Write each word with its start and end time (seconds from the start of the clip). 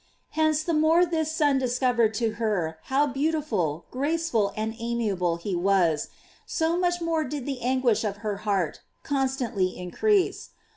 Hence, 0.31 0.63
the 0.63 0.73
more 0.73 1.05
this 1.05 1.31
Son 1.31 1.59
discovered 1.59 2.15
to 2.15 2.31
her 2.41 2.79
how 2.85 3.05
beautiful, 3.05 3.85
graceful, 3.91 4.51
and 4.57 4.75
amiable 4.79 5.35
he 5.35 5.55
was, 5.55 6.07
BO 6.57 6.79
much 6.79 7.01
more 7.01 7.23
did 7.23 7.45
the 7.45 7.61
anguish 7.61 8.03
of 8.03 8.17
her 8.25 8.37
heart 8.37 8.79
con 9.03 9.27
stantly 9.27 9.77
increase. 9.77 10.49